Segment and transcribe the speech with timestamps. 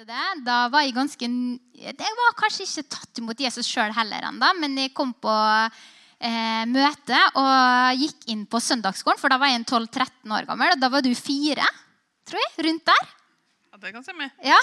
[0.00, 1.26] etter det, da var jeg ganske
[1.76, 6.64] Jeg var kanskje ikke tatt imot Jesus sjøl heller ennå, men jeg kom på eh,
[6.68, 10.72] møte og gikk inn på søndagsskolen, for da var jeg en 12-13 år gammel.
[10.72, 11.66] Og da var du fire,
[12.24, 13.10] tror jeg, rundt der.
[13.72, 14.30] Ja, det kan stemme.
[14.44, 14.58] Ja.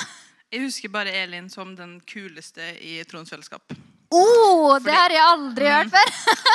[0.49, 3.75] Jeg husker bare Elin som den kuleste i Trons fellesskap.
[4.07, 6.11] Oh, det har jeg aldri hørt før.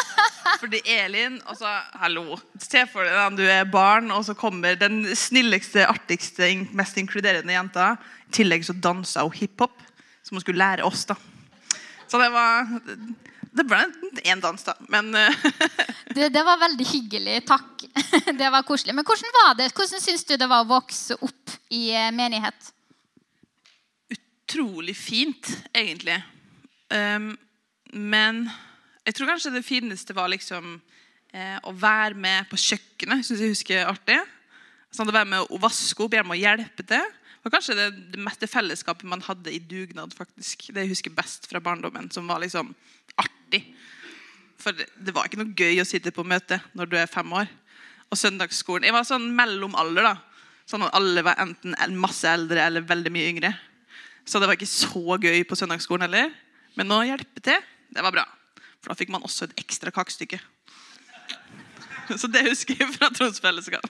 [0.63, 1.69] Fordi Elin altså,
[2.01, 2.39] Hallo.
[2.63, 7.53] Se for deg at du er barn, og så kommer den snilleste, artigste, mest inkluderende
[7.53, 7.93] jenta.
[8.31, 9.75] I tillegg så dansa hun hiphop,
[10.25, 11.05] som hun skulle lære oss.
[11.11, 11.19] da.
[12.09, 12.69] Så det var
[13.53, 13.83] Det ble
[14.25, 14.73] én dans, da.
[14.89, 15.49] Men eh,
[16.17, 17.43] Det, det var veldig hyggelig.
[17.49, 17.85] Takk.
[18.41, 18.95] Det var koselig.
[18.97, 19.73] Men hvordan var det?
[19.77, 22.73] Hvordan syns du det var å vokse opp i eh, menighet?
[24.53, 26.23] utrolig fint, egentlig.
[26.93, 27.33] Um,
[27.93, 28.47] men
[29.05, 30.77] jeg tror kanskje det fineste var liksom
[31.35, 33.25] eh, å være med på kjøkkenet.
[33.27, 34.19] Synes jeg husker artig.
[34.93, 37.03] Sånn, å være med å vaske opp, gjerne å hjelpe til.
[37.43, 40.15] Det var kanskje det, det meste fellesskapet man hadde i dugnad.
[40.15, 40.69] faktisk.
[40.71, 42.71] Det jeg husker best fra barndommen, som var liksom
[43.19, 43.65] artig.
[44.63, 47.33] For det, det var ikke noe gøy å sitte på møte når du er fem
[47.35, 47.51] år.
[48.13, 50.13] Og søndagsskolen Jeg var sånn mellom alder.
[50.13, 50.15] da.
[50.69, 53.53] Sånn at alle var enten masse eldre eller veldig mye yngre.
[54.25, 56.31] Så det var ikke så gøy på søndagsskolen heller.
[56.79, 57.59] Men å hjelpe til,
[57.93, 58.25] det var bra.
[58.83, 60.41] For da fikk man også et ekstra kakestykke.
[62.21, 63.85] Så det husker jeg fra Troms fellesskap.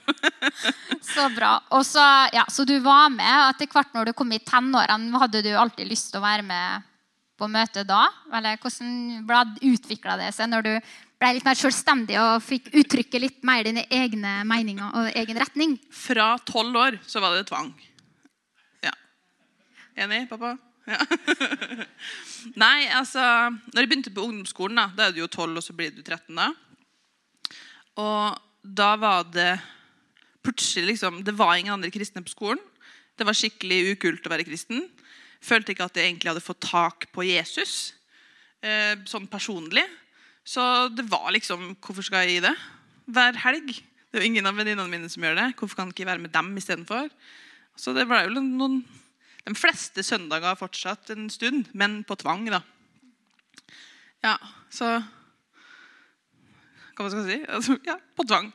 [1.13, 1.57] Så bra.
[1.75, 3.27] Og så, ja, så du var med.
[3.27, 6.45] og Etter hvert når du kom i tenårene, hadde du alltid lyst til å være
[6.47, 6.85] med
[7.37, 8.05] på møte da?
[8.33, 10.71] Eller hvordan utvikla det seg når du
[11.19, 15.75] ble litt mer selvstendig og fikk uttrykke litt mer dine egne meninger og egen retning?
[15.91, 17.73] Fra tolv år så var det tvang.
[18.85, 18.93] Ja.
[20.05, 20.55] Enig, pappa?
[22.59, 23.23] Nei, altså
[23.71, 26.01] Når jeg begynte på ungdomsskolen, da, da er du jo 12, og så blir du
[26.03, 26.35] 13.
[26.35, 26.49] da.
[28.03, 29.53] Og da var det
[30.43, 32.61] plutselig liksom, Det var ingen andre kristne på skolen.
[33.15, 34.87] Det var skikkelig ukult å være kristen.
[35.43, 37.93] Følte ikke at jeg egentlig hadde fått tak på Jesus
[38.63, 39.85] eh, sånn personlig.
[40.43, 42.55] Så det var liksom Hvorfor skal jeg gi det?
[43.13, 43.71] Hver helg.
[43.73, 45.47] Det er jo ingen av venninnene mine som gjør det.
[45.59, 47.07] Hvorfor kan jeg ikke være med dem istedenfor?
[47.79, 48.81] Så det ble jo noen
[49.47, 52.61] de fleste søndager fortsatt en stund, men på tvang, da.
[54.23, 54.37] Ja,
[54.71, 55.01] så
[56.93, 57.39] Hva skal man si?
[57.49, 58.51] Altså, ja, på tvang.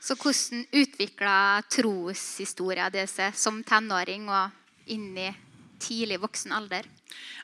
[0.00, 4.54] Så hvordan utvikla troshistoria seg som tenåring og
[4.86, 5.28] inn i
[5.82, 6.86] tidlig voksen alder?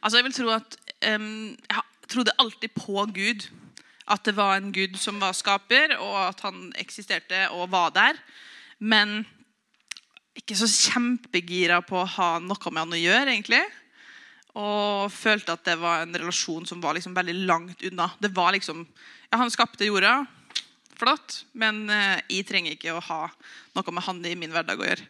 [0.01, 0.79] Altså, jeg vil tro at
[1.15, 3.51] um, Jeg trodde alltid på Gud.
[4.09, 8.19] At det var en Gud som var skaper, og at han eksisterte og var der.
[8.79, 9.23] Men
[10.39, 13.63] ikke så kjempegira på å ha noe med han å gjøre, egentlig.
[14.59, 18.11] Og følte at det var en relasjon som var liksom veldig langt unna.
[18.21, 18.85] Det var liksom,
[19.31, 20.27] ja, Han skapte jorda,
[20.97, 23.23] flott, men eh, jeg trenger ikke å ha
[23.77, 25.07] noe med han i min hverdag å gjøre.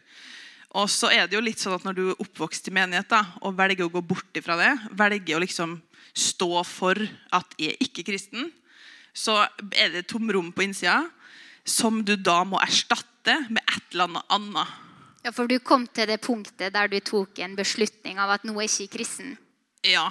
[0.73, 3.21] Og så er det jo litt sånn at Når du er oppvokst i menighet da,
[3.45, 5.77] og velger å gå bort ifra det, velger å liksom
[6.13, 6.97] stå for
[7.33, 8.49] at jeg er ikke kristen,
[9.13, 11.03] så er det et tomrom på innsida
[11.65, 14.82] som du da må erstatte med et eller annet annet.
[15.23, 18.55] Ja, For du kom til det punktet der du tok en beslutning av at nå
[18.59, 19.37] er ikke kristen.
[19.87, 20.09] Ja,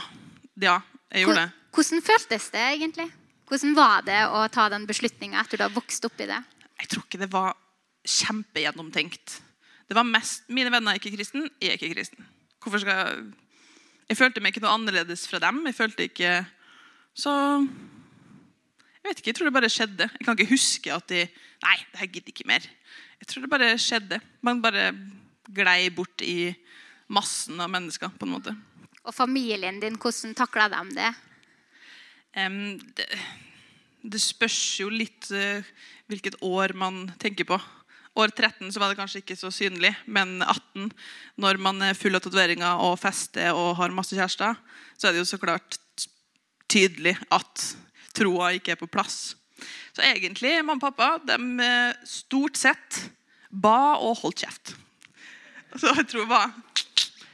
[0.56, 0.78] ja
[1.12, 1.50] jeg gjorde det.
[1.72, 3.08] Hvordan føltes det egentlig?
[3.48, 6.40] Hvordan var det å ta den beslutninga etter du har vokst opp i det?
[6.80, 7.52] Jeg tror ikke det var
[8.08, 9.38] kjempegjennomtenkt.
[9.88, 12.24] Det var mest mine venner er ikke kristen, jeg er ikke kristen.
[12.62, 13.30] Hvorfor skal jeg
[14.08, 15.62] Jeg følte meg ikke noe annerledes fra dem.
[15.66, 16.46] Jeg følte ikke
[17.14, 20.08] Så Jeg vet ikke, jeg tror det bare skjedde.
[20.08, 21.26] Jeg kan ikke huske at de
[21.62, 22.64] Nei, det her gidder ikke mer.
[23.22, 24.16] Jeg tror det bare skjedde.
[24.42, 24.88] Man bare
[25.54, 26.50] glei bort i
[27.12, 28.54] massen av mennesker, på en måte.
[29.06, 31.10] Og familien din, hvordan takla de det?
[32.34, 33.06] Um, det,
[34.02, 35.62] det spørs jo litt uh,
[36.10, 37.60] hvilket år man tenker på.
[38.18, 40.90] År 13 så var det kanskje ikke så synlig, men 18,
[41.40, 44.58] når man er full av tatoveringer og fester og har masse kjærester,
[44.98, 45.78] så er det jo så klart
[46.66, 47.70] tydelig at
[48.18, 49.36] troa ikke er på plass.
[49.92, 53.02] Så egentlig, mamma og pappa de eh, stort sett
[53.52, 54.74] ba og holdt kjeft.
[55.76, 56.54] Så jeg tror det var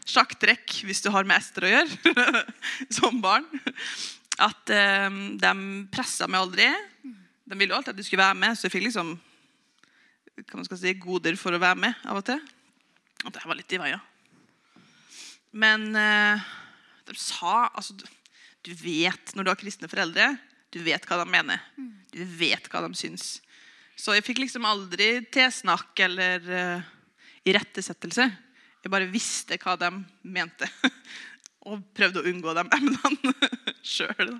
[0.09, 2.45] sjakktrekk hvis du har med Ester å gjøre
[2.99, 3.47] som barn.
[4.39, 5.09] At eh,
[5.41, 5.55] de
[5.93, 6.69] pressa meg aldri.
[7.49, 9.17] De ville jo alltid at du skulle være med, så jeg fikk liksom
[10.47, 12.39] kan man skal si, goder for å være med av og til.
[13.27, 13.99] At jeg var litt i veia.
[15.59, 16.47] Men eh,
[17.09, 20.31] de sa altså, du, vet når du har kristne foreldre,
[20.75, 21.63] du vet hva de mener.
[22.13, 23.39] Du vet hva de syns.
[23.99, 26.91] Så jeg fikk liksom aldri tilsnakk eller uh,
[27.49, 28.29] irettesettelse.
[28.85, 29.91] Jeg bare visste hva de
[30.23, 30.69] mente.
[31.69, 33.35] Og prøvde å unngå de emnene
[33.95, 34.37] sjøl.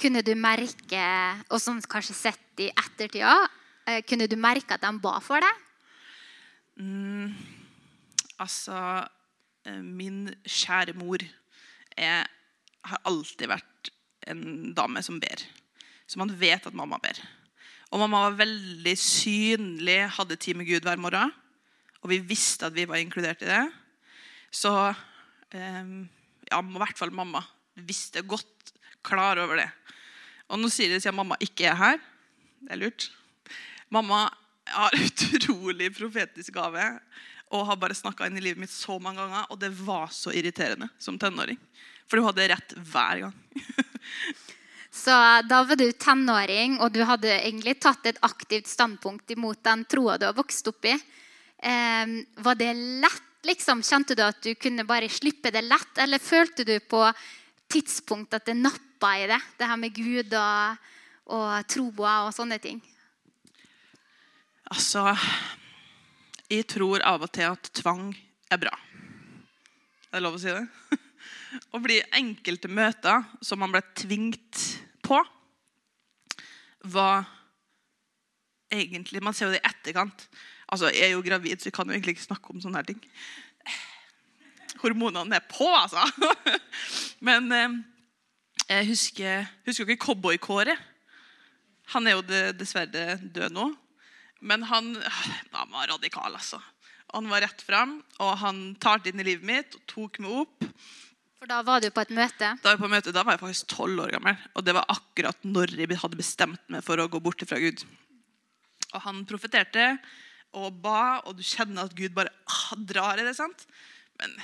[0.00, 1.02] Kunne du merke,
[1.50, 3.34] og som kanskje sett i ettertida,
[3.86, 5.60] eh, kunne du merke at de ba for deg?
[6.82, 7.34] Mm,
[8.42, 8.76] altså
[9.68, 11.22] eh, min kjære mor
[11.96, 12.26] er,
[12.88, 13.92] har alltid vært
[14.32, 15.44] en dame som ber.
[16.12, 17.16] Så man vet at mamma ber.
[17.88, 21.32] Og mamma var veldig synlig, hadde tid med Gud hver morgen.
[22.04, 23.62] Og vi visste at vi var inkludert i det.
[24.52, 24.72] Så
[25.56, 25.92] eh,
[26.50, 27.40] ja, i hvert fall mamma
[27.88, 29.70] visste godt, klar over det.
[30.52, 32.00] Og nå sier de at mamma ikke er her.
[32.60, 33.08] Det er lurt.
[33.88, 34.26] Mamma
[34.68, 36.90] har utrolig profetisk gave
[37.52, 39.48] og har bare snakka inn i livet mitt så mange ganger.
[39.48, 41.60] Og det var så irriterende som tenåring.
[42.04, 43.38] For hun hadde rett hver gang.
[44.92, 45.10] Så
[45.48, 50.18] da var du tenåring, og du hadde egentlig tatt et aktivt standpunkt imot den troa
[50.20, 50.96] du har vokst opp i.
[51.62, 53.28] Eh, var det lett?
[53.42, 53.82] liksom?
[53.82, 57.04] Kjente du at du kunne bare slippe det lett, eller følte du på
[57.72, 59.40] tidspunkt at det nappa i det?
[59.58, 60.90] Det her med Gud og,
[61.34, 62.82] og troa og sånne ting?
[64.72, 65.12] Altså
[66.52, 68.12] Jeg tror av og til at tvang
[68.52, 68.72] er bra.
[70.12, 70.66] Er det lov å si det?
[71.72, 74.62] Å bli enkelte møter som man ble tvingt
[75.04, 75.18] på,
[76.92, 77.28] var
[78.72, 80.26] egentlig Man ser jo det i etterkant.
[80.72, 82.88] Altså, Jeg er jo gravid, så jeg kan jo egentlig ikke snakke om sånne her
[82.88, 83.02] ting.
[84.80, 86.00] Hormonene er på, altså.
[87.28, 87.76] Men eh,
[88.70, 90.78] jeg husker, husker ikke Cowboy-Kåre.
[91.92, 92.24] Han er jo
[92.56, 93.68] dessverre død nå.
[94.40, 94.94] Men han,
[95.52, 96.58] han var radikal, altså.
[97.12, 100.68] Han var rett fram, og han talte inn i livet mitt og tok meg opp.
[101.42, 102.52] For da var du på et møte?
[102.62, 104.36] Da var jeg på møte, da var jeg faktisk tolv år gammel.
[104.54, 107.82] Og det var akkurat når jeg hadde bestemt meg for å gå bort fra Gud.
[108.92, 109.88] Og han profeterte
[110.54, 113.34] og ba, og du kjenner at Gud bare ah, drar i det.
[113.34, 113.66] sant?
[114.22, 114.36] Men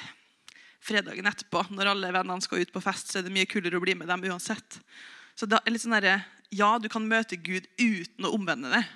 [0.82, 3.86] fredagen etterpå, når alle vennene skal ut på fest, så er det mye kulere å
[3.86, 4.80] bli med dem uansett.
[5.38, 8.90] Så da er litt sånn der, Ja, du kan møte Gud uten å omvende deg.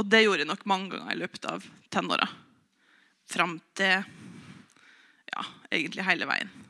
[0.00, 2.32] Og det gjorde jeg nok mange ganger i løpet av tenåra.
[3.28, 6.62] Fram til ja, egentlig hele veien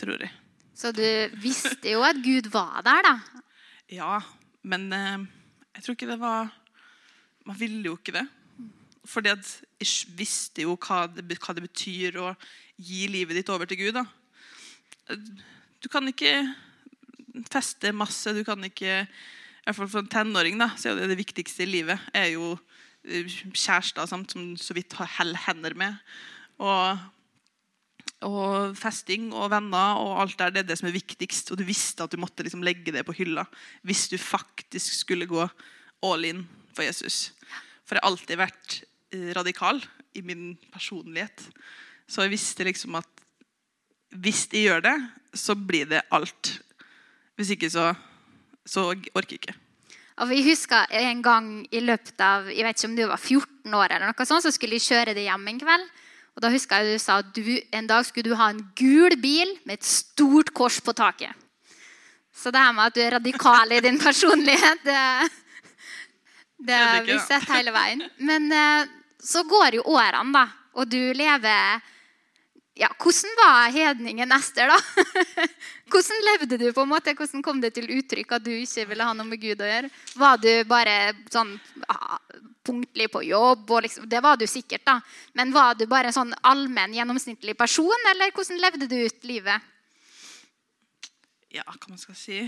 [0.00, 0.32] tror jeg.
[0.76, 1.04] Så du
[1.40, 3.42] visste jo at Gud var der, da?
[3.92, 4.18] Ja,
[4.66, 5.26] men eh,
[5.76, 6.52] jeg tror ikke det var
[7.46, 8.26] Man ville jo ikke det.
[9.06, 12.32] Fordi at jeg visste jo hva det, hva det, betyr å
[12.74, 13.94] gi livet ditt over til Gud.
[13.94, 14.02] da.
[15.78, 16.40] Du kan ikke
[17.46, 18.34] feste masse.
[18.34, 21.64] Du kan ikke i hvert fall For en tenåring da, så er det det viktigste
[21.64, 22.52] i livet er jo
[23.06, 24.26] eh, kjærester som
[24.58, 26.02] så vidt holder hender med.
[26.58, 26.98] Og
[28.24, 31.50] og festing og venner og alt der, det er det som er viktigst.
[31.52, 33.44] Og du visste at du måtte liksom legge det på hylla
[33.86, 35.44] hvis du faktisk skulle gå
[36.06, 37.32] all in for Jesus.
[37.84, 38.78] For jeg har alltid vært
[39.14, 39.82] eh, radikal
[40.16, 41.44] i min personlighet.
[42.08, 43.10] Så jeg visste liksom at
[44.16, 44.96] hvis jeg gjør det,
[45.36, 46.56] så blir det alt.
[47.36, 47.90] Hvis ikke, så,
[48.64, 49.56] så orker jeg ikke.
[50.16, 53.74] Og jeg husker En gang i løpet av jeg vet ikke om du var 14
[53.76, 55.90] år, eller noe sånt, så skulle jeg kjøre det hjem en kveld.
[56.36, 57.42] Og da husker jeg du sa at du,
[57.72, 61.32] en dag skulle du ha en gul bil med et stort kors på taket.
[62.36, 65.00] Så det her med at du er radikal i din personlighet, det,
[66.68, 68.04] det har vi sett hele veien.
[68.20, 70.44] Men eh, så går jo årene, da,
[70.76, 71.80] og du lever
[72.76, 74.76] ja, Hvordan var hedningen Ester, da?
[75.90, 76.66] Hvordan levde du?
[76.76, 77.14] på en måte?
[77.16, 79.88] Hvordan kom det til uttrykk at du ikke ville ha noe med Gud å gjøre?
[80.20, 80.96] Var du bare
[81.32, 81.54] sånn
[82.66, 83.70] punktlig på jobb.
[83.86, 84.98] Liksom, det var du sikkert, da.
[85.38, 89.72] Men var du bare en sånn allmenn, gjennomsnittlig person, eller hvordan levde du ut livet?
[91.54, 92.42] Ja, hva man skal si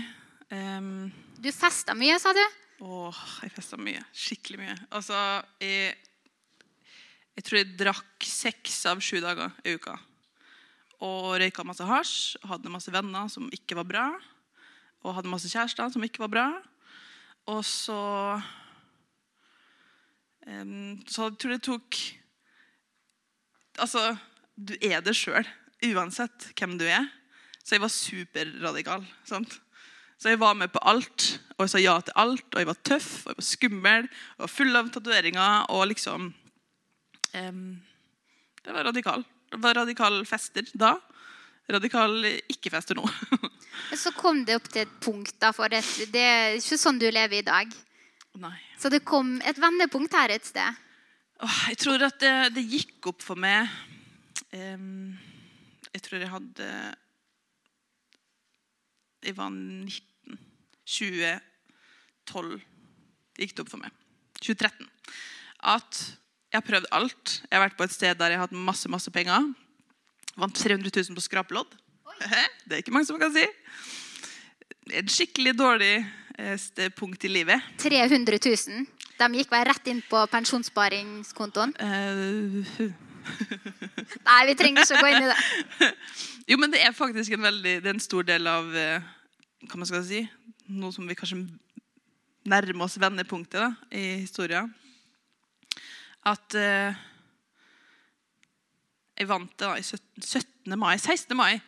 [0.51, 1.07] um...
[1.39, 2.43] Du festa mye, sa du?
[2.83, 4.03] Åh, jeg festa mye.
[4.15, 4.75] Skikkelig mye.
[4.95, 5.15] Altså,
[5.63, 5.95] jeg,
[7.35, 9.95] jeg tror jeg drakk seks av sju dager i uka.
[11.03, 12.39] Og røyka masse hasj.
[12.47, 14.05] Hadde masse venner som ikke var bra.
[15.03, 16.47] Og hadde masse kjærester som ikke var bra.
[17.51, 17.99] Og så
[21.09, 21.97] så jeg tror det tok
[23.79, 24.01] Altså,
[24.59, 25.47] du er det sjøl,
[25.93, 27.05] uansett hvem du er.
[27.63, 29.05] Så jeg var superradikal.
[29.29, 29.53] sant?
[30.19, 32.47] Så jeg var med på alt, og jeg sa ja til alt.
[32.51, 35.69] Og jeg var tøff og jeg var skummel og full av tatoveringer.
[35.71, 36.33] Og liksom
[37.39, 37.61] um,
[38.65, 39.23] Det var radikal.
[39.49, 40.97] Det var radikal fester da.
[41.71, 43.07] Radikal ikke-fester nå.
[44.03, 47.07] så kom det opp til et punkt, da, for det, det er ikke sånn du
[47.07, 47.71] lever i dag.
[48.37, 48.57] Nei.
[48.79, 50.77] Så det kom et vendepunkt her et sted.
[51.39, 53.69] Jeg tror at det, det, gikk opp for meg
[54.51, 55.15] um,
[55.87, 56.67] Jeg tror jeg hadde
[59.23, 60.03] Jeg var 19.
[60.89, 62.59] 2012
[63.39, 63.93] gikk det opp for meg.
[64.41, 64.87] 2013.
[65.69, 65.99] At
[66.49, 67.33] jeg har prøvd alt.
[67.45, 69.51] Jeg har vært på et sted der jeg har hatt masse masse penger.
[70.39, 71.75] Vant 300 000 på skrapelodd.
[72.67, 73.45] Det er ikke mange som kan si.
[74.97, 75.93] En skikkelig dårlig
[76.95, 77.61] punkt i livet.
[77.81, 78.87] 300 000?
[79.19, 81.73] De gikk bare rett inn på pensjonssparingskontoen?
[81.81, 82.63] Uh,
[84.27, 85.89] Nei, vi trenger ikke å gå inn i det.
[86.49, 89.03] Jo, men det er faktisk en veldig Det er en stor del av eh,
[89.69, 90.23] Hva man skal si
[90.65, 91.43] Noe som vi kanskje
[92.49, 94.69] nærmer oss vendepunktet da, i historien.
[96.25, 96.95] At uh,
[99.19, 100.77] jeg vant det da i 17, 17.
[100.79, 101.35] mai 16.
[101.37, 101.59] mai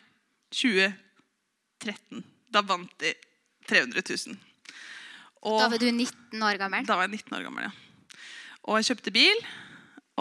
[0.56, 2.24] 2013.
[2.54, 3.20] Da vant jeg
[3.70, 4.40] 300 000.
[5.42, 6.86] Og Da var du 19 år gammel.
[6.86, 7.72] da var jeg 19 år gammel, ja.
[8.70, 9.40] Og jeg kjøpte bil,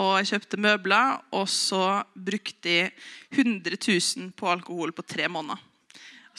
[0.01, 2.93] og jeg kjøpte møbler, og så brukte jeg
[3.37, 5.61] 100 000 på alkohol på tre måneder.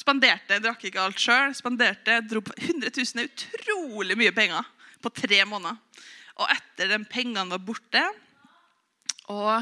[0.01, 1.53] Spanderte, jeg drakk ikke alt sjøl.
[1.53, 4.65] Spanderte, dro på 100 000 er utrolig mye penger
[5.03, 5.77] på tre måneder.
[6.41, 8.01] Og etter den pengene var borte,
[9.29, 9.61] og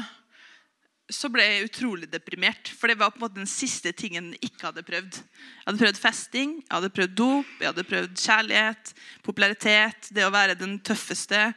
[1.10, 2.70] så ble jeg utrolig deprimert.
[2.78, 5.18] For det var på en måte den siste tingen jeg ikke hadde prøvd.
[5.20, 8.92] Jeg hadde prøvd festing, jeg hadde prøvd dop, jeg hadde prøvd kjærlighet,
[9.26, 11.50] popularitet, det å være den tøffeste.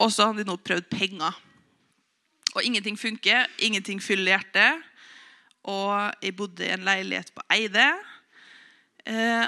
[0.00, 1.36] Og så hadde jeg nå prøvd penger.
[2.56, 4.84] Og ingenting funker, ingenting fyller hjertet.
[5.66, 7.86] Og jeg bodde i en leilighet på Eide.
[9.06, 9.46] Eh,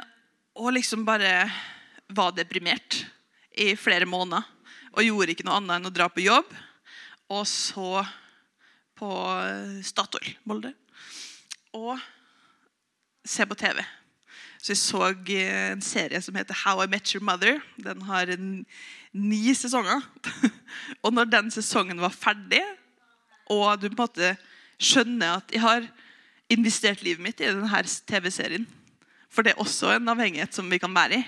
[0.59, 1.47] og liksom bare
[2.13, 3.03] var deprimert
[3.57, 4.45] i flere måneder.
[4.97, 6.51] Og gjorde ikke noe annet enn å dra på jobb.
[7.33, 8.03] Og så
[8.99, 9.11] på
[9.45, 10.75] eh, Statoil, Molde.
[11.77, 11.95] Og
[13.29, 13.81] se på TV.
[14.59, 17.61] Så jeg så eh, en serie som heter How I Met Your Mother.
[17.79, 18.33] Den har
[19.13, 20.03] ni sesonger.
[21.05, 22.63] og når den sesongen var ferdig,
[23.49, 24.35] og du på en måte
[24.79, 25.87] skjønner at jeg har
[26.53, 28.67] investert livet mitt i denne TV-serien
[29.29, 31.25] For det er også en avhengighet som vi kan være i.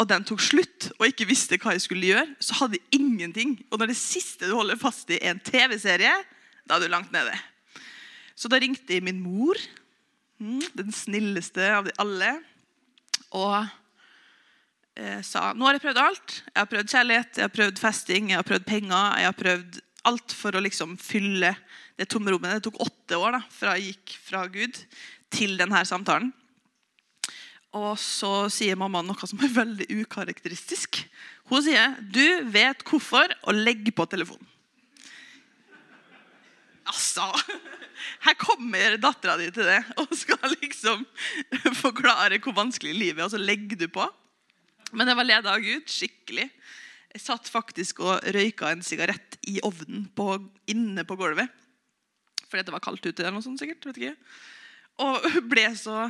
[0.00, 3.58] Og den tok slutt, og ikke visste hva jeg skulle gjøre, så hadde jeg ingenting.
[3.68, 6.14] Og når det siste du holder fast i, er en TV-serie,
[6.64, 7.34] da er du langt nede.
[8.32, 9.60] Så da ringte jeg min mor,
[10.40, 12.32] mm, den snilleste av de alle,
[13.36, 13.58] og
[14.96, 16.40] eh, sa nå har jeg prøvd alt.
[16.48, 19.20] Jeg har prøvd kjærlighet, jeg har prøvd festing, jeg har prøvd penger.
[19.20, 21.52] Jeg har prøvd alt for å liksom fylle
[22.00, 22.56] det tomrommet.
[22.56, 24.80] Det tok åtte år da, fra jeg gikk fra Gud
[25.30, 26.32] til denne samtalen.
[27.76, 31.04] Og så sier mamma noe som er veldig ukarakteristisk.
[31.50, 34.46] Hun sier 'Du vet hvorfor', og legg på telefonen.
[36.86, 37.22] Altså
[38.24, 41.04] Her kommer dattera di til det og skal liksom
[41.84, 44.06] forklare hvor vanskelig livet er, og så legger du på.
[44.92, 46.50] Men jeg var leda av Gud skikkelig.
[47.14, 51.50] Jeg satt faktisk og røyka en sigarett i ovnen på, inne på gulvet.
[52.48, 53.22] Fordi det var kaldt ute.
[53.22, 54.16] eller noe sånt sikkert, vet ikke.
[54.98, 56.08] Og ble så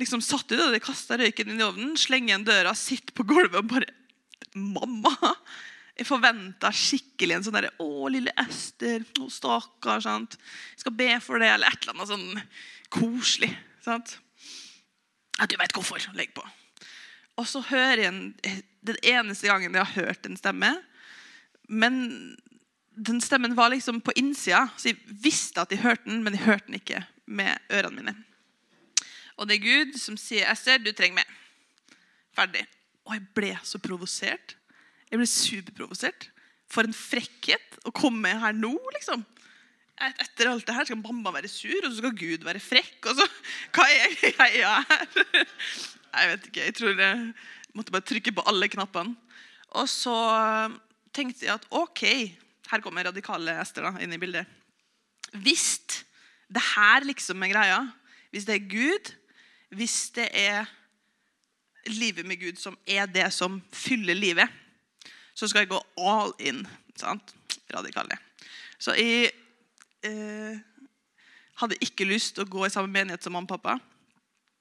[0.00, 0.60] liksom satt ut.
[0.60, 3.96] og De kasta røyken inn i ovnen, slenger igjen døra, sitter på gulvet og bare
[4.56, 5.12] Mamma!
[5.94, 9.04] Jeg forventa skikkelig en sånn derre Å, lille Ester.
[9.20, 10.00] Å, stakkar.
[10.00, 12.40] Jeg skal be for det, eller et eller annet sånn
[12.96, 13.50] koselig.
[13.84, 14.16] sant?
[15.38, 16.02] At du veit hvorfor.
[16.16, 16.44] Legg på.
[17.36, 18.22] Og så hører jeg en,
[18.88, 20.72] den eneste gangen jeg har hørt en stemme.
[21.68, 22.00] Men
[22.96, 26.46] den stemmen var liksom på innsida, så jeg visste at jeg hørte den, men jeg
[26.48, 28.16] hørte den ikke med ørene mine.
[29.40, 31.36] Og det er Gud som sier, 'Ester, du trenger meg.'
[32.36, 32.66] Ferdig.
[33.08, 34.54] Og jeg ble så provosert.
[35.10, 36.28] Jeg ble superprovosert.
[36.70, 39.24] For en frekkhet å komme her nå, liksom.
[40.00, 43.06] Et- Etter alt det her skal mamma være sur, og så skal Gud være frekk.
[43.10, 43.26] Og så,
[43.74, 45.06] Hva er greia her?
[46.14, 46.64] Jeg vet ikke.
[46.64, 47.34] Jeg tror jeg
[47.74, 49.16] måtte bare trykke på alle knappene.
[49.72, 50.14] Og så
[51.12, 52.02] tenkte jeg at OK,
[52.70, 54.46] her kommer radikale Ester da, inn i bildet.
[55.34, 55.80] Hvis
[56.50, 57.80] det her liksom er greia,
[58.32, 59.12] hvis det er Gud,
[59.74, 60.68] hvis det er
[61.86, 64.48] livet med Gud som er det som fyller livet,
[65.34, 66.64] så skal jeg gå all in.
[66.98, 67.34] Sant?
[67.70, 68.18] Radikale.
[68.80, 69.30] Så jeg
[70.04, 70.58] eh,
[71.60, 73.78] hadde ikke lyst til å gå i samme menighet som mamma og pappa.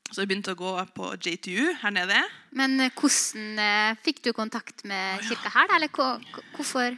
[0.09, 2.19] Så jeg begynte å gå på JTU her nede.
[2.57, 5.73] Men eh, hvordan eh, fikk du kontakt med kirka her?
[5.75, 6.97] Eller hvorfor,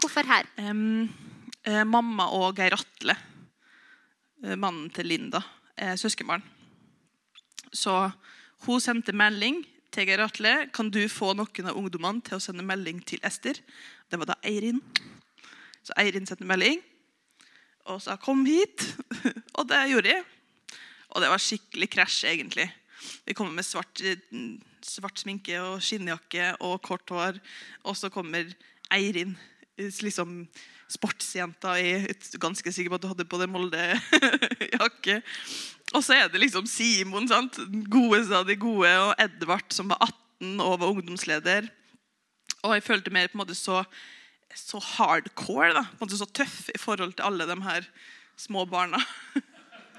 [0.00, 0.48] hvorfor her?
[0.60, 1.08] Um,
[1.64, 3.16] eh, mamma og Geir Atle,
[4.44, 5.40] eh, mannen til Linda,
[5.76, 6.44] er søskenbarn.
[7.72, 8.10] Så
[8.66, 10.54] hun sendte melding til Geir Atle.
[10.74, 13.58] Kan du få noen av ungdommene til å sende melding til Ester?
[14.10, 14.80] Det var da Eirin.
[15.82, 16.82] Så Eirin sendte melding
[17.90, 18.94] og sa 'kom hit'.
[19.58, 20.24] og det gjorde jeg.
[21.10, 22.72] Og det var skikkelig krasj, egentlig.
[23.26, 24.00] Vi kommer med svart,
[24.82, 27.40] svart sminke og skinnjakke og kort hår.
[27.84, 28.54] Og så kommer
[28.90, 29.36] Eirin,
[29.78, 30.42] liksom
[30.92, 32.06] sportsjenta i
[32.40, 35.20] Ganske sikker på at du hadde på deg Molde-jakke.
[35.96, 37.58] Og så er det liksom Simon, sant?
[37.58, 41.68] den godeste av de gode, og Edvard, som var 18 og var ungdomsleder.
[42.62, 43.82] Og jeg følte mer på en måte så,
[44.56, 45.82] så hardcore, da.
[45.90, 47.84] på en måte så tøff i forhold til alle de her
[48.40, 49.02] små barna.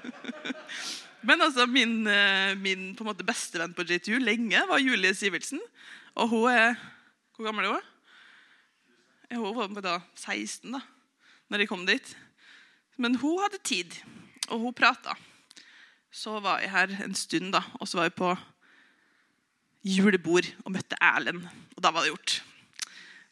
[1.28, 5.62] Men altså, min, eh, min på en måte bestevenn på JTU lenge var Julie Sivertsen.
[6.18, 6.74] Og hun er
[7.34, 7.93] Hvor gammel er hun?
[9.34, 10.80] Hun var da 16, da.
[11.50, 12.14] når jeg kom dit.
[12.96, 13.96] Men hun hadde tid,
[14.48, 15.16] og hun prata.
[16.14, 18.30] Så var jeg her en stund, da, og så var jeg på
[19.84, 21.42] julebord og møtte Erlend.
[21.74, 22.36] Og da var det gjort.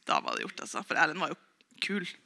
[0.08, 0.82] Da var det gjort, altså.
[0.82, 1.38] For Erlend var jo
[1.82, 2.08] kul.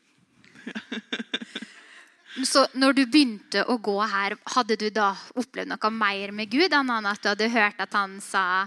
[2.44, 6.74] Så når du begynte å gå her, hadde du da opplevd noe mer med Gud
[6.74, 8.66] enn at du hadde hørt at han sa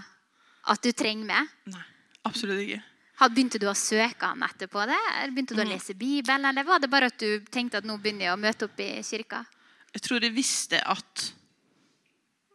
[0.66, 1.52] at du trenger meg?
[1.70, 1.84] Nei,
[2.26, 2.80] absolutt ikke.
[3.28, 4.96] Begynte du å søke han etterpå det?
[5.18, 5.74] Eller begynte du å Mm.
[5.74, 6.44] lese Bibelen?
[6.46, 9.02] Eller var det bare at du tenkte at nå begynner jeg å møte opp i
[9.02, 9.44] kirka?
[9.92, 11.32] Jeg tror jeg visste at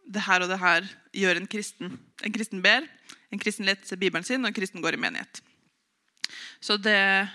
[0.09, 0.81] det her og det her
[1.13, 1.99] gjør en kristen.
[2.23, 2.87] En kristen ber,
[3.31, 5.41] en kristen leter Bibelen sin, og en kristen går i menighet.
[6.61, 7.29] Så det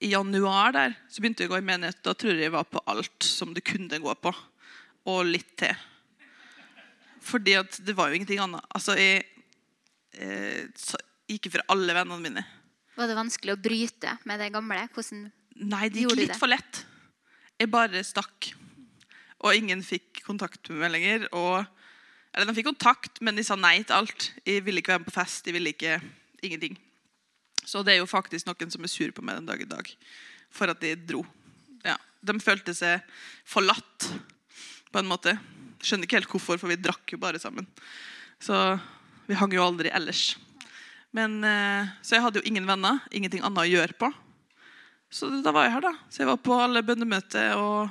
[0.00, 2.02] I januar der, så begynte jeg å gå i menighet.
[2.02, 4.34] Da tror jeg jeg var på alt som det kunne gå på.
[5.06, 5.74] Og litt til.
[7.20, 8.64] Fordi at det var jo ingenting annet.
[8.74, 9.24] Altså, jeg
[10.14, 10.66] eh,
[11.34, 12.44] gikk fra alle vennene mine.
[12.96, 14.86] Var det vanskelig å bryte med det gamle?
[14.92, 15.26] Hvordan
[15.62, 16.40] Nei, det gikk litt det?
[16.40, 16.82] for lett.
[17.60, 18.52] Jeg bare stakk.
[19.42, 21.28] Og ingen fikk kontakt med meg lenger.
[21.36, 21.64] Og,
[22.32, 24.30] eller de fikk kontakt, men de sa nei til alt.
[24.46, 25.46] Jeg ville ikke være med på fest.
[25.46, 25.98] Jeg ville ikke
[26.42, 26.76] ingenting.
[27.62, 29.90] Så det er jo faktisk noen som er sur på meg den dag i dag
[30.52, 31.22] for at de dro.
[31.86, 33.02] Ja, de følte seg
[33.48, 34.08] forlatt
[34.92, 35.36] på en måte.
[35.82, 37.66] Skjønner ikke helt hvorfor, for vi drakk jo bare sammen.
[38.42, 38.54] Så
[39.28, 40.34] vi hang jo aldri ellers.
[41.12, 44.08] Men, eh, så jeg hadde jo ingen venner, ingenting annet å gjøre på.
[45.12, 45.92] Så da var jeg her, da.
[46.08, 47.90] Så jeg var på alle bønnemøter og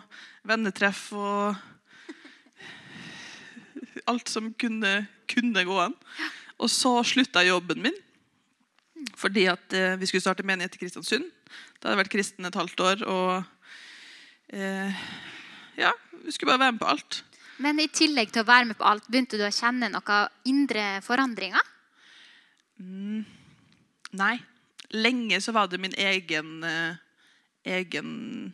[0.49, 1.53] vennetreff og
[4.09, 5.93] alt som kunne, kunne gå an.
[6.61, 7.99] Og så slutta jobben min
[9.17, 11.25] fordi at eh, vi skulle starte menighet i Kristiansund.
[11.79, 13.03] Da hadde jeg vært kristen et halvt år.
[13.09, 15.03] Og eh,
[15.79, 15.89] ja,
[16.21, 17.21] vi skulle bare være med på alt.
[17.61, 20.85] Men i tillegg til å være med på alt, begynte du å kjenne noen indre
[21.05, 21.70] forandringer?
[24.11, 24.35] Nei.
[24.91, 26.99] Lenge så var det min egen eh,
[27.63, 28.53] egen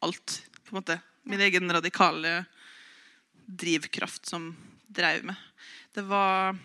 [0.00, 1.00] alt, på en måte.
[1.22, 2.44] Min egen radikale
[3.46, 5.36] drivkraft som drev med.
[5.92, 6.56] Det var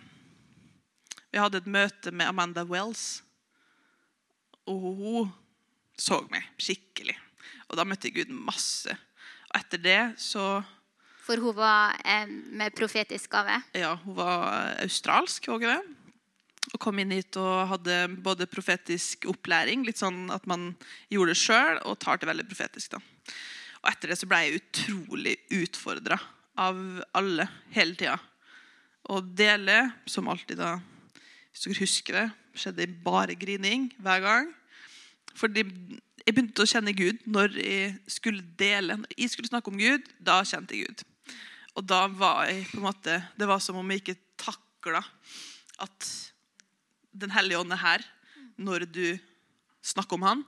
[1.32, 3.22] Vi hadde et møte med Amanda Wells.
[4.66, 5.34] Og hun
[6.00, 7.18] så meg skikkelig.
[7.68, 8.96] Og da møtte jeg Gud masse.
[9.52, 10.64] Og etter det så
[11.26, 13.60] For hun var eh, med profetisk gave.
[13.74, 15.95] Ja, hun var australsk, våger jeg.
[16.74, 20.72] Og kom inn hit og hadde både profetisk opplæring, litt sånn at man
[21.14, 22.96] gjorde det sjøl, og tar til veldig profetisk.
[22.96, 23.02] da.
[23.84, 26.18] Og etter det så ble jeg utrolig utfordra
[26.58, 26.80] av
[27.14, 28.18] alle hele tida.
[29.14, 29.78] Og dele,
[30.10, 30.80] som alltid da,
[31.54, 34.50] hvis dere husker det, skjedde bare grining hver gang.
[35.36, 35.66] Fordi
[36.26, 38.98] jeg begynte å kjenne Gud når jeg skulle dele.
[39.04, 41.04] Når jeg skulle snakke om Gud, da kjente jeg Gud.
[41.76, 45.02] Og da var jeg på en måte Det var som om jeg ikke takla
[45.84, 46.08] at
[47.16, 48.06] Den hellige ånd er her.
[48.60, 49.18] Når du
[49.86, 50.44] snakker om han,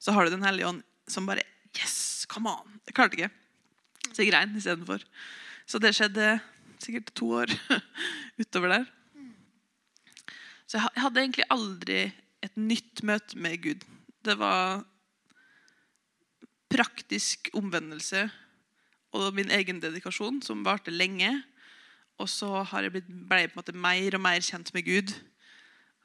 [0.00, 1.46] så har du Den hellige ånd som bare
[1.76, 2.80] Yes, come on!
[2.86, 3.30] Jeg klarte ikke.
[4.10, 5.04] Så jeg grein istedenfor.
[5.70, 6.40] Så det skjedde
[6.82, 7.52] sikkert to år
[8.42, 8.88] utover der.
[10.66, 12.00] Så jeg hadde egentlig aldri
[12.42, 13.86] et nytt møte med Gud.
[14.24, 14.82] Det var
[16.70, 18.28] praktisk omvendelse
[19.14, 21.30] og min egen dedikasjon, som varte lenge.
[22.20, 25.14] Og så har jeg blitt, ble på en måte mer og mer kjent med Gud,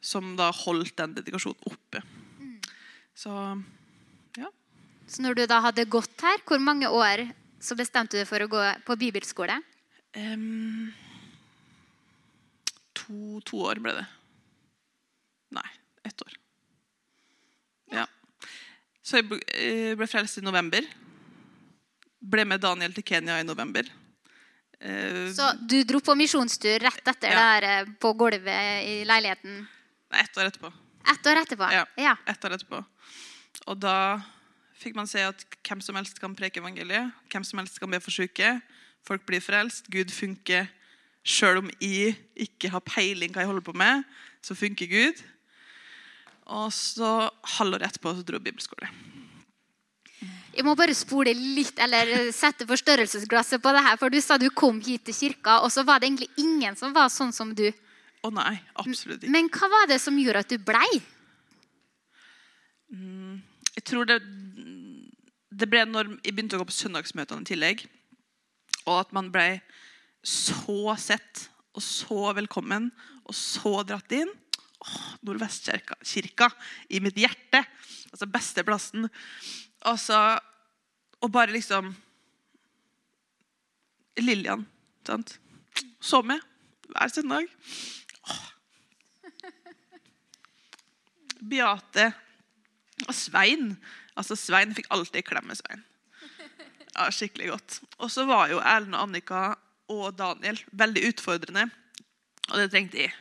[0.06, 2.02] som da holdt den dedikasjonen oppe.
[3.18, 3.32] Så
[4.38, 4.52] ja.
[5.10, 7.26] Så når du da hadde gått her, hvor mange år
[7.64, 9.58] så bestemte du deg for å gå på bibelskole?
[10.16, 10.92] Um,
[12.96, 14.06] to, to år ble det.
[15.56, 15.68] Nei,
[16.08, 16.38] ett år.
[17.96, 18.06] Ja.
[19.06, 20.86] Så jeg ble, eh, frelst i november.
[22.26, 23.86] Ble med Daniel til Kenya i november.
[24.80, 27.36] Eh, Så du dro på misjonstur rett etter Ja.
[27.36, 29.68] det her eh, på gulvet i leiligheten?
[30.14, 30.72] Ett år etterpå.
[31.12, 31.70] Ett år etterpå?
[31.74, 31.86] Ja.
[31.96, 32.16] ja.
[32.26, 32.82] Ett år etterpå.
[33.66, 34.22] Og da
[34.78, 37.14] fikk man se at hvem som helst kan preke evangeliet.
[37.32, 38.58] Hvem som helst kan be for syke.
[39.06, 39.90] Folk blir frelst.
[39.94, 40.70] Gud funker.
[41.26, 44.04] Sjøl om jeg ikke har peiling hva jeg holder på med,
[44.46, 45.24] så funker Gud.
[46.54, 48.90] Og så halvåret etterpå så dro jeg bibelskole.
[50.56, 53.98] Jeg må bare spole litt, eller sette forstørrelsesglasset på det her.
[54.00, 56.94] For du sa du kom hit til kirka, og så var det egentlig ingen som
[56.96, 57.66] var sånn som du.
[58.26, 59.34] Å nei, absolutt ikke.
[59.34, 60.90] Men hva var det som gjorde at du blei?
[63.76, 64.18] Jeg tror det,
[65.54, 67.84] det ble når jeg begynte å gå på søndagsmøtene i tillegg.
[68.86, 69.60] Og at man ble
[70.26, 72.90] så sett og så velkommen
[73.26, 74.32] og så dratt inn.
[74.86, 76.50] Åh, Nordvestkirka kirka,
[76.90, 77.64] i mitt hjerte.
[78.14, 79.10] Altså beste plassen.
[79.86, 80.18] Altså,
[81.22, 81.94] og bare liksom
[84.22, 84.66] Lillian.
[85.06, 85.38] Sant?
[86.00, 86.40] Så med
[86.88, 87.50] hver søndag.
[88.30, 88.46] Åh.
[91.50, 92.10] Beate
[93.06, 93.76] og Svein.
[94.16, 95.84] Altså, Svein fikk alltid klemme Svein.
[96.96, 97.80] Ja, Skikkelig godt.
[98.00, 99.44] Og så var jo Erlend og Annika
[99.92, 101.68] og Daniel veldig utfordrende.
[102.52, 103.14] Og det trengte jeg.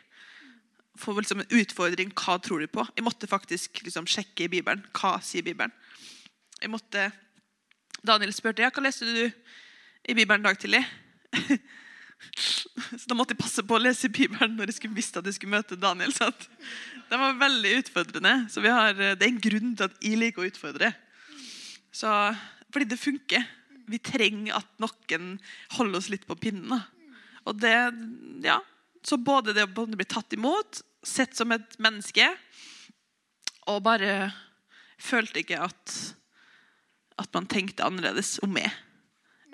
[1.01, 2.13] Få liksom en utfordring.
[2.15, 2.85] Hva tror du på?
[2.95, 4.85] Jeg måtte faktisk liksom sjekke i Bibelen.
[4.95, 5.75] Hva sier Bibelen?
[6.61, 7.11] Jeg måtte...
[8.05, 10.85] Daniel spurte ja, hva leste du i Bibelen dag tidlig.
[12.35, 15.29] Så da måtte jeg passe på å lese i Bibelen når jeg skulle visste at
[15.29, 16.15] jeg skulle møte Daniel.
[16.15, 16.49] Sant?
[17.11, 18.35] Det var veldig utfordrende.
[18.51, 20.91] Så har, det er en grunn til at jeg liker å utfordre.
[21.95, 22.11] Så,
[22.75, 23.47] fordi det funker.
[23.91, 25.35] Vi trenger at noen
[25.77, 26.81] holder oss litt på pinnen.
[27.45, 27.77] Og det,
[28.47, 28.59] ja,
[29.05, 32.31] så både det å bli tatt imot, sett som et menneske,
[33.69, 34.33] og bare
[35.01, 35.97] følte ikke at,
[37.21, 38.73] at man tenkte annerledes om meg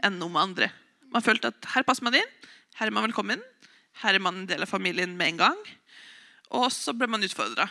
[0.06, 0.70] enn om andre.
[1.10, 2.30] Man følte at her passer man inn,
[2.78, 3.42] her er man velkommen,
[4.04, 5.60] her er man en del av familien med en gang.
[6.56, 7.68] Og så ble man utfordra.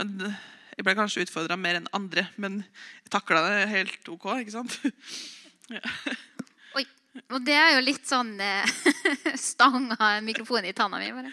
[0.00, 2.62] Jeg ble kanskje utfordra mer enn andre, men
[3.02, 4.32] jeg takla det helt OK.
[4.42, 4.80] ikke sant?
[5.70, 5.78] Ja.
[6.74, 6.82] Oi.
[7.30, 8.72] Og det er jo litt sånn eh,
[9.38, 11.12] stang av mikrofonen i tanna mi.
[11.14, 11.30] bare.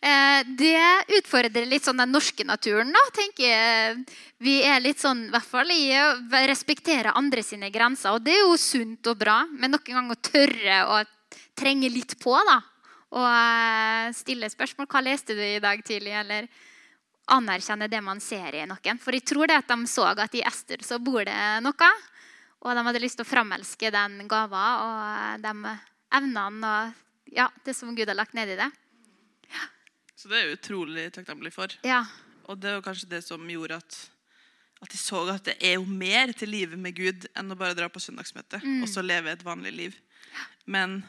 [0.00, 2.90] Eh, det utfordrer litt sånn den norske naturen.
[2.90, 4.00] da, tenker jeg.
[4.42, 6.08] Vi er litt sånn, i hvert fall i å
[6.50, 8.16] respektere andre sine grenser.
[8.16, 11.00] Og det er jo sunt og bra, men noen ganger å tørre å
[11.58, 12.34] trenge litt på.
[12.46, 12.58] da,
[13.16, 14.88] Og eh, stille spørsmål.
[14.90, 16.14] Hva leste du i dag tidlig?
[16.20, 16.50] Eller
[17.30, 18.98] anerkjenne det man ser i noen.
[19.00, 21.90] For jeg tror det at de så at i Ester så bor det noe.
[22.60, 25.76] Og de hadde lyst til å framelske den gava og de
[26.18, 26.98] evnene og
[27.30, 28.68] ja, det som Gud har lagt ned i det.
[29.50, 29.68] Ja.
[30.18, 31.72] Så det er jeg utrolig takknemlig for.
[31.86, 32.02] Ja.
[32.50, 33.98] Og det var kanskje det som gjorde at,
[34.82, 37.78] at de så at det er jo mer til livet med Gud enn å bare
[37.78, 38.82] dra på søndagsmøte mm.
[38.82, 39.96] og så leve et vanlig liv.
[40.66, 41.00] Men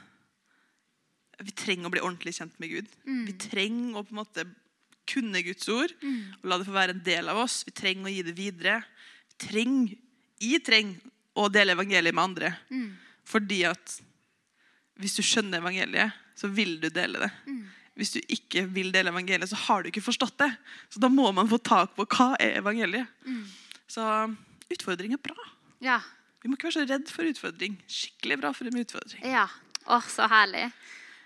[1.48, 2.92] vi trenger å bli ordentlig kjent med Gud.
[3.08, 3.24] Mm.
[3.30, 4.46] Vi trenger å på en måte
[5.12, 6.20] kunne Guds ord mm.
[6.40, 7.62] og la det få være en del av oss.
[7.68, 8.78] Vi trenger å gi det videre.
[9.34, 9.98] Vi trenger,
[10.42, 12.54] jeg trenger å dele evangeliet med andre.
[12.72, 12.90] Mm.
[13.28, 13.98] Fordi at
[15.02, 17.32] hvis du skjønner evangeliet, så vil du dele det.
[17.48, 17.64] Mm.
[18.00, 20.52] Hvis du ikke vil dele evangeliet, så har du ikke forstått det.
[20.94, 23.10] Så da må man få tak på hva er evangeliet.
[23.26, 23.44] Mm.
[23.92, 24.06] Så
[24.72, 25.38] utfordring er bra.
[25.84, 26.00] Ja.
[26.42, 27.76] Vi må ikke være så redd for utfordring.
[27.90, 29.26] Skikkelig bra for en utfordring.
[29.28, 29.50] Ja,
[29.86, 30.72] Åh, Så herlig.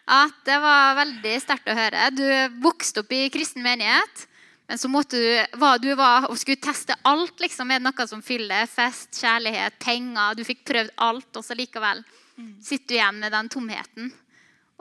[0.06, 2.10] Ja, Det var veldig sterkt å høre.
[2.14, 2.26] Du
[2.62, 4.28] vokste opp i kristen menighet.
[4.68, 7.40] Men så måtte du, var, du var, og skulle teste alt.
[7.42, 8.66] liksom, Er det noe som fyller?
[8.70, 10.38] Fest, kjærlighet, penger.
[10.38, 12.02] Du fikk prøvd alt, og så likevel
[12.38, 12.56] mm.
[12.66, 14.14] sitter du igjen med den tomheten.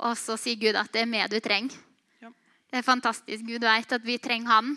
[0.01, 1.77] Og så sier Gud at det er meg du trenger.
[2.25, 2.33] Ja.
[2.71, 3.45] Det er fantastisk.
[3.45, 4.75] Gud vet at vi trenger Han.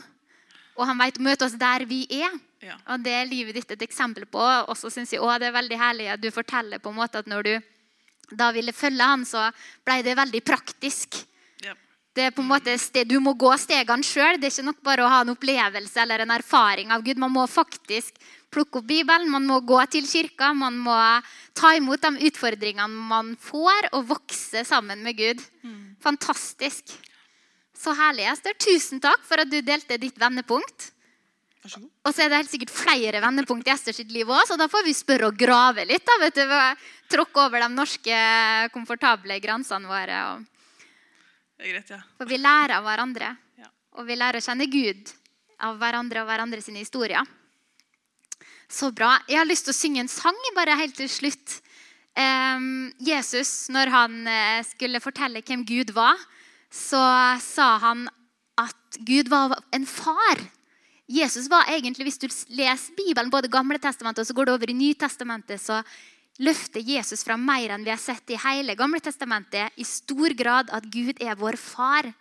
[0.78, 2.36] Og han vet å møte oss der vi er.
[2.62, 2.76] Ja.
[2.94, 4.44] Og det er livet ditt et eksempel på.
[4.44, 7.24] Og så syns jeg også det er veldig herlig at du forteller på en måte
[7.24, 7.54] at når du
[8.32, 9.48] da ville følge han, så
[9.86, 11.22] ble det veldig praktisk.
[12.18, 14.40] Det er på en måte Du må gå stegene sjøl.
[14.42, 17.20] Det er ikke nok bare å ha en opplevelse eller en erfaring av Gud.
[17.22, 18.18] Man må faktisk
[18.50, 20.96] plukke opp Bibelen, man må gå til kirka, man må
[21.54, 25.44] ta imot de utfordringene man får, og vokse sammen med Gud.
[25.62, 25.94] Mm.
[26.02, 26.96] Fantastisk.
[27.78, 28.58] Så herlig, Ester.
[28.58, 30.90] Tusen takk for at du delte ditt vendepunkt.
[31.66, 34.70] Og så er det helt sikkert flere vendepunkt i Ester sitt liv òg, så da
[34.72, 36.06] får vi spørre og grave litt.
[36.06, 36.54] da, vet du,
[37.08, 38.20] Tråkke over de norske,
[38.74, 40.22] komfortable grensene våre.
[40.32, 40.46] og
[41.58, 42.02] det er greit, ja.
[42.20, 43.32] For vi lærer av hverandre.
[43.58, 43.70] Ja.
[43.98, 45.10] Og vi lærer å kjenne Gud
[45.66, 47.26] av hverandre og hverandre sine historier.
[48.70, 49.16] Så bra.
[49.26, 51.62] Jeg har lyst til å synge en sang bare helt til slutt.
[52.18, 56.20] Um, Jesus, når han uh, skulle fortelle hvem Gud var,
[56.70, 57.02] så
[57.42, 58.06] sa han
[58.60, 60.44] at Gud var en far.
[61.08, 64.70] Jesus var egentlig, Hvis du leser Bibelen, både Gamle testamentet og så går det over
[64.70, 65.82] i Nytestamentet, så
[66.40, 70.70] løfter Jesus fram mer enn vi har sett i hele Gamle testamentet, i stor grad
[70.70, 72.12] at Gud er vår far.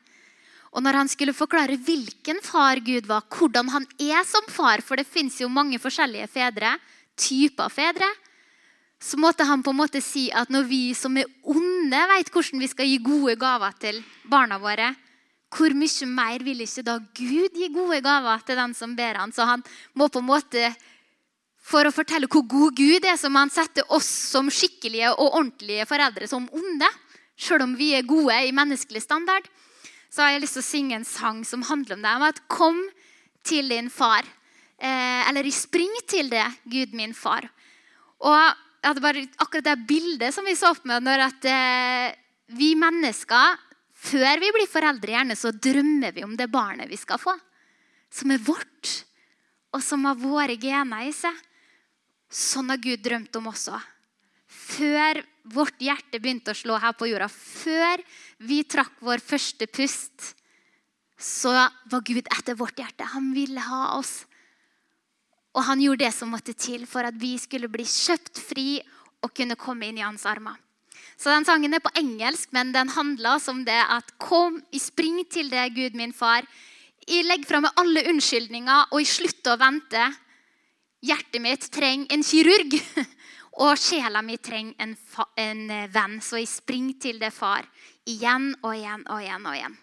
[0.72, 4.96] Og når han skulle forklare hvilken far Gud var, hvordan han er som far, for
[4.96, 6.76] det fins jo mange forskjellige fedre,
[7.16, 8.08] typer fedre,
[9.00, 12.62] så måtte han på en måte si at når vi som er onde, vet hvordan
[12.62, 14.94] vi skal gi gode gaver til barna våre,
[15.54, 19.32] hvor mye mer vil ikke da Gud gi gode gaver til den som ber han?
[19.32, 19.62] Så han
[19.94, 20.70] må på en måte
[21.66, 25.32] for å fortelle hvor god Gud er, så må han sette oss som skikkelige og
[25.40, 26.90] ordentlige foreldre som onde.
[27.36, 29.46] Selv om vi er gode i menneskelig standard.
[30.10, 32.12] Så har jeg lyst til å synge en sang som handler om det.
[32.16, 32.78] Om at kom
[33.46, 34.26] til din far.
[34.76, 37.48] Eh, eller spring til det, Gud min far.
[38.24, 42.16] Og jeg hadde bare akkurat det bildet som vi så opp med, når at eh,
[42.56, 43.58] vi mennesker,
[44.06, 47.34] før vi blir foreldre, gjerne så drømmer vi om det barnet vi skal få.
[48.12, 48.92] Som er vårt,
[49.74, 51.34] og som har våre gener i seg.
[52.30, 53.78] Sånn har Gud drømt om også.
[54.46, 55.22] Før
[55.54, 58.02] vårt hjerte begynte å slå her på jorda, før
[58.46, 60.32] vi trakk vår første pust,
[61.16, 61.54] så
[61.90, 63.08] var Gud etter vårt hjerte.
[63.14, 64.20] Han ville ha oss.
[65.56, 68.68] Og han gjorde det som måtte til for at vi skulle bli kjøpt fri
[69.24, 70.58] og kunne komme inn i hans armer.
[71.16, 75.22] Så den sangen er på engelsk, men den handler som det at Kom, i spring
[75.32, 76.44] til deg, Gud min far.
[77.06, 80.04] Jeg legger fra meg alle unnskyldninger, og jeg slutter å vente.
[81.06, 82.76] Hjertet mitt trenger en kirurg,
[83.64, 84.96] og sjela mi trenger en,
[85.40, 86.20] en eh, venn.
[86.20, 87.64] Så jeg springer til det, far.
[88.06, 89.82] Igjen og igjen og igjen og igjen.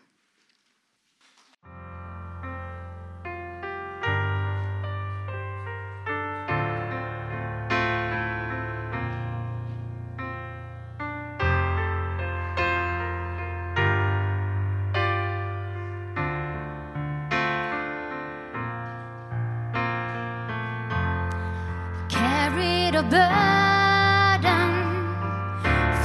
[23.09, 24.71] burden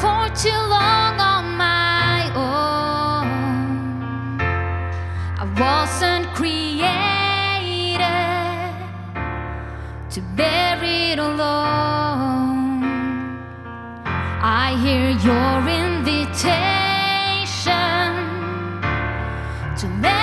[0.00, 3.28] for too long on my own.
[5.38, 6.88] I wasn't created
[10.10, 12.82] to bear it alone.
[14.40, 16.48] I hear your invitation
[19.76, 20.17] to let.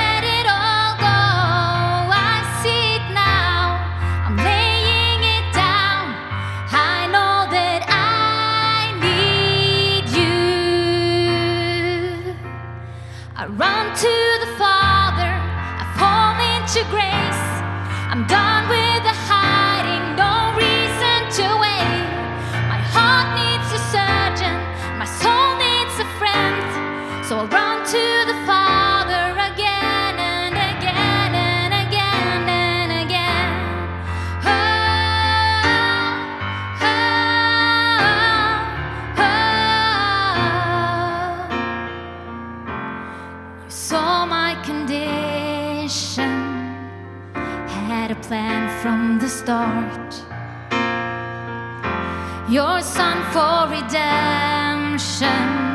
[53.36, 55.75] for redemption.